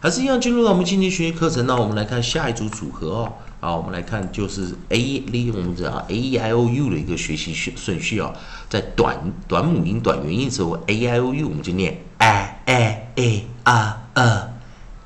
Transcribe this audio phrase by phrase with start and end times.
[0.00, 1.80] 还是一样进入到我们今天学习课程呢。
[1.80, 3.32] 我们来看下一组组合哦。
[3.66, 8.32] 好，我们来看就是 A 利用我们的 A E I O U 的一个学习顺顺序啊。
[8.70, 14.52] 在短短母音、短元音的时候，A E I O U 我们就念 A A A R A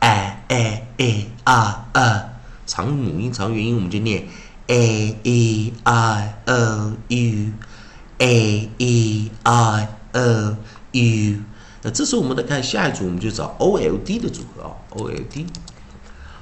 [0.00, 2.28] A A A R A。
[2.66, 4.28] 长母音、长元音我们就念
[4.66, 7.52] A E I O U
[8.18, 10.56] A E I O
[10.92, 11.36] U。
[11.80, 15.46] 那这时候我们来看下一组，我们就找 O L D 的组合啊，O L D，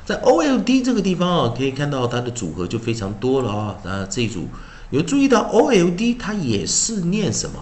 [0.09, 3.77] 在 O L D 这个地方啊，可以看到它的组合就非常多了啊。
[3.85, 4.49] 那这一组
[4.89, 7.57] 有注意到 O L D 它也是念什么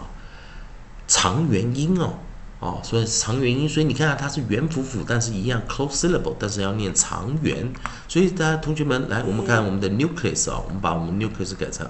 [1.08, 2.14] 长元音哦，
[2.60, 7.72] 哦，所以长元音，所以你看它是元辅辅，但是一样 close syllable，但是要念长元。
[8.06, 11.84] 所以大家同学们来，我们看我们的 nucleus 啊，我们把我们 nucleus 改成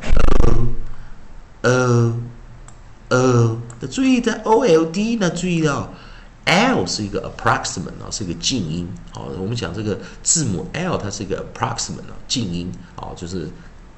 [1.60, 1.70] o
[3.10, 5.92] o o，那注意在 O L D，呢注意到
[6.46, 8.88] L 是一个 approximate 啊，是一个静音。
[9.12, 13.50] 好，我们讲这个字母 L，它是一个 approximate 啊，静音啊，就是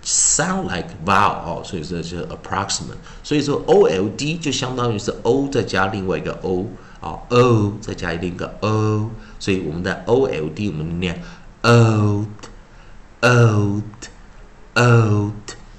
[0.05, 2.97] sound like vowel 哦，所以说是 approximate。
[3.23, 6.67] 所以说 O L D 就相当于是 O 再加另外一个 O
[7.01, 11.23] 啊，O 再加另一个 O，所以我们在 O L D 我们念
[11.63, 12.33] old，old，old。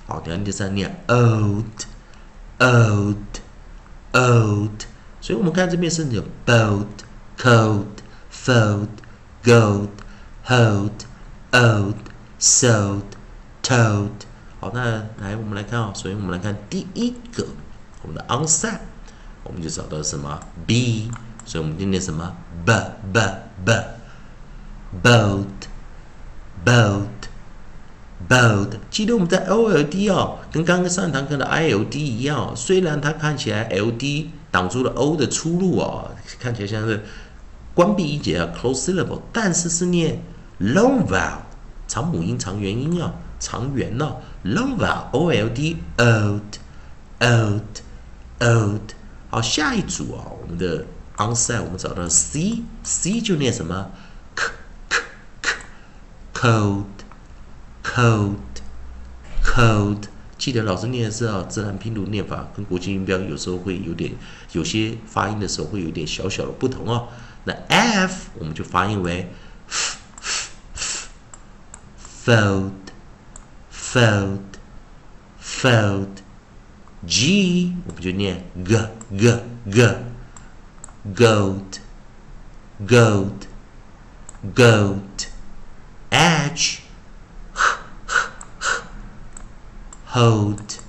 [0.08, 1.66] 好，等下第三念 old。
[2.60, 3.40] old,
[4.12, 4.84] old，
[5.30, 6.88] 所以我们看这边是有 boat,
[7.38, 7.86] cold,
[8.34, 8.88] fold,
[9.44, 9.90] gold,
[10.44, 10.92] hold,
[11.52, 11.94] old,
[12.40, 13.04] sold,
[13.62, 14.10] told。
[14.60, 17.46] 好，那来我们来看啊，首先我们来看第一个，
[18.02, 18.80] 我们的 onset，
[19.44, 21.12] 我们就找到什么 b，
[21.46, 22.74] 所以我们今天什么 b
[23.14, 23.22] b
[23.64, 23.72] b
[25.04, 25.46] boat
[26.66, 27.19] boat。
[28.30, 37.04] bold，记得我们在 OLD 哦，跟刚刚上堂课的 ILD 一样、虽然它看起来 LD 挡住了 O 的出路哦，看起来像是
[37.74, 40.22] 关闭音节啊 close syllable，但是是念
[40.62, 41.40] long vowel，
[41.88, 44.16] 长母音长元音啊、长元呢、
[44.46, 46.60] long vowel OLD old
[47.20, 47.82] old
[48.40, 48.82] old，
[49.32, 50.86] 好下一组啊、我们的
[51.18, 53.90] onset 我们找到 c c 就念什么
[54.36, 54.44] c
[54.90, 54.98] c
[55.42, 55.50] c
[56.34, 56.84] cold。
[58.00, 58.38] Cold,
[59.44, 60.04] cold，
[60.38, 64.14] 记得老师念的是啊，自然拼读念法跟国际音标有时候会有点，
[64.54, 67.10] 有些发音的时候会有点小小的不同哦。
[67.44, 69.30] 那 F 我们就发音为
[72.24, 72.72] fold,
[73.70, 74.40] fold,
[75.44, 76.08] fold。
[77.06, 78.78] G 我们就念 g
[79.18, 79.40] g
[79.70, 79.96] g
[81.16, 81.80] gold,
[82.88, 83.34] gold,
[84.56, 85.02] gold。
[90.20, 90.80] Hold,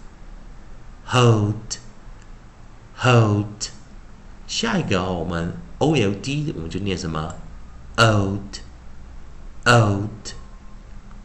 [1.07, 1.79] hold,
[2.99, 3.71] hold。
[4.49, 7.37] 下一个啊，我们 o l d 我们就念什么
[7.97, 8.59] ？old,
[9.65, 10.35] old,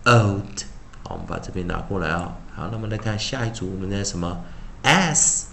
[0.04, 0.66] old。
[1.04, 2.38] 好，我们把这边拿过来啊。
[2.56, 4.44] 好，那么来看下一组，我们念什么
[4.84, 5.48] ？s,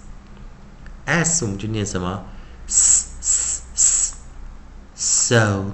[1.07, 2.23] s 我们就念什么
[2.67, 4.15] ？s, s,
[4.95, 5.73] s, sold,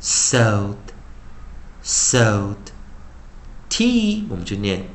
[0.00, 0.76] sold,
[1.84, 2.56] sold。
[3.68, 4.88] t 我们就念。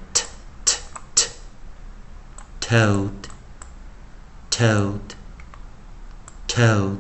[2.73, 3.29] told,
[4.51, 5.01] told,
[6.47, 6.99] told。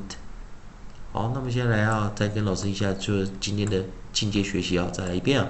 [1.13, 5.49] 好，那么接下来啊，再跟老师一下，就今天的进阶学习啊，再来一遍啊。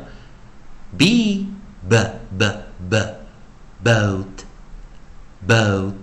[0.97, 1.49] B,
[1.89, 1.97] b,
[2.39, 2.47] b,
[2.89, 2.97] b,
[3.85, 4.25] bold,
[5.47, 5.95] bold,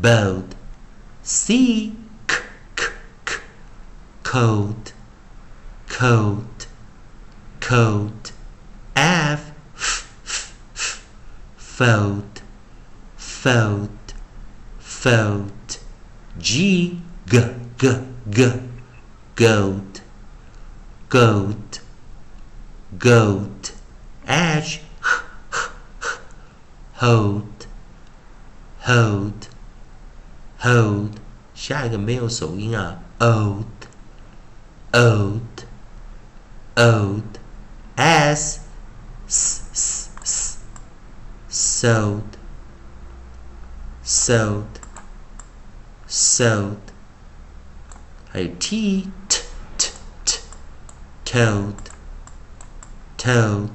[0.00, 0.44] bold.
[1.22, 1.92] C,
[2.26, 2.36] k,
[2.74, 2.86] k,
[3.24, 3.34] k,
[4.24, 4.92] cold,
[5.88, 6.66] cold,
[7.60, 8.30] cold.
[8.94, 11.00] F, f, f, f,
[11.58, 12.22] fold
[13.40, 13.90] fold,
[14.78, 15.78] fold.
[16.38, 17.40] G, g,
[17.78, 17.88] g,
[18.30, 18.52] g,
[19.34, 20.00] gold,
[21.08, 21.80] gold,
[22.98, 23.72] gold.
[24.26, 25.70] H, h, h,
[26.00, 26.18] h,
[26.94, 27.66] hold,
[28.80, 29.48] hold,
[30.58, 31.12] hold.
[31.54, 33.64] 下一个没有手音啊，old,
[34.92, 35.40] old,
[36.74, 37.22] old.
[37.96, 38.60] S,
[39.26, 40.58] s, s, s,
[41.48, 42.29] sold
[44.11, 44.65] Sold
[46.05, 46.75] sold
[48.29, 49.41] 还有 t t
[49.77, 49.89] t
[50.25, 50.39] t
[51.23, 51.75] told
[53.17, 53.69] told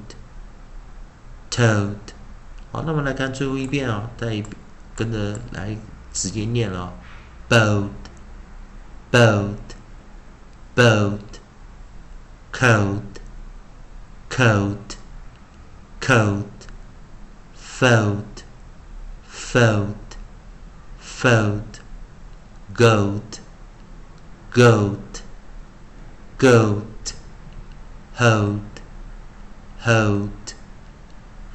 [1.49, 1.95] told
[2.71, 4.43] 好，那我们来看最后一遍啊、再
[4.95, 5.75] 跟着来
[6.13, 6.93] 直接念了、
[7.49, 7.89] ，bold
[9.11, 9.55] bold
[10.75, 11.19] bold
[12.51, 13.01] cold
[14.29, 14.97] cold
[15.99, 16.45] cold
[17.55, 18.43] fold
[19.27, 19.95] fold
[21.17, 21.79] fold,
[22.75, 23.39] goat,
[24.51, 25.23] goat,
[26.37, 27.13] goat,
[28.13, 28.81] hold,
[29.79, 30.53] hold,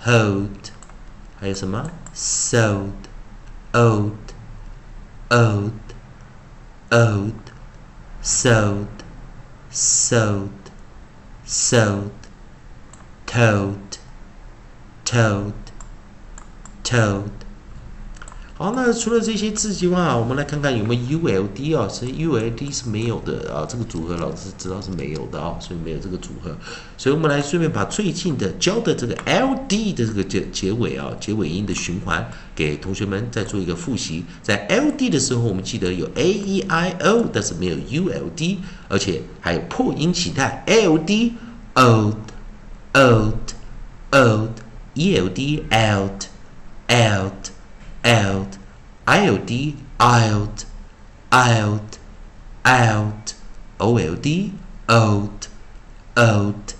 [0.01, 0.73] hold.
[2.13, 3.09] Sold,
[3.73, 4.35] old,
[5.31, 5.95] old,
[6.91, 7.53] old,
[8.21, 9.05] sold,
[9.71, 10.71] sold,
[11.45, 12.11] sold,
[13.27, 13.99] toad,
[15.05, 15.55] toad,
[16.83, 17.42] toad.
[18.63, 21.89] 好，那除了这些字之外啊，我们来看看有没有 U L D 啊？
[21.89, 26.57] 所以 U L D 是没有的啊，这个组合老师知道是没有的啊，所以没有这个组合。
[26.97, 32.25] 所以我们来顺便把最近的教的这个 L D 的这个结结尾啊，结尾音的循环
[32.55, 34.25] 给同学们再做一个复习。
[34.45, 41.33] 在 L D 的时候，我们记得有 A E I O，但是没有 U L D，而且还有破音起态 L D
[41.75, 42.15] old
[42.93, 43.35] old
[44.13, 44.51] old
[44.95, 46.27] E L D out
[46.87, 47.52] out
[48.04, 48.58] out,
[49.06, 49.50] ild,
[50.00, 50.66] ild,
[51.32, 51.98] ild,
[52.64, 53.34] out,
[53.80, 54.26] old,
[54.88, 55.48] old,
[56.16, 56.74] old,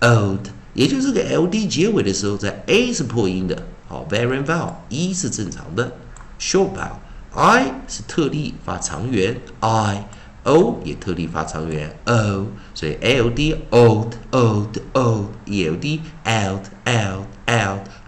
[0.00, 0.40] old，
[0.74, 5.92] 也就是这个 ld 结尾的时候，在 a 是破音的，好，variant vowel，e 是正常的，
[6.40, 17.07] short vowel，i 是特例发长元，i，o 也特例发长元，o，所以 ld old old old，eld out out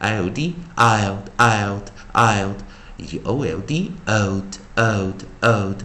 [0.02, 1.84] Ild ild ild
[2.14, 2.56] old
[2.98, 3.46] 以及 old
[4.06, 4.44] old
[4.76, 5.78] old old，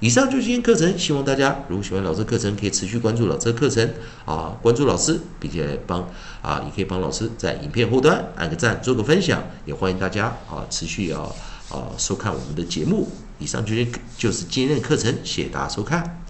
[0.00, 3.88] 以上就是今天课程，希望大家如果喜欢老师课程，可以持续关注老师课程
[4.24, 6.08] 啊，关注老师，并且帮
[6.42, 11.22] 啊，也可以帮老师在影片后端按个赞，做个分享，也欢迎大家啊持续要
[11.68, 13.08] 啊收看我们的节目。
[13.38, 16.23] 以上就是就是今天的课程，谢谢大家收看。